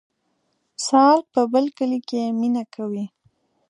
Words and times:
سالک 0.85 1.25
په 1.33 1.41
بل 1.53 1.65
کلي 1.77 1.99
کې 2.09 2.21
مینه 2.39 2.63
کوي 2.73 3.05